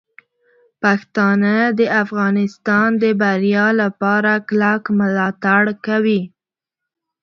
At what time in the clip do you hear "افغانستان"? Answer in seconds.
2.03-2.89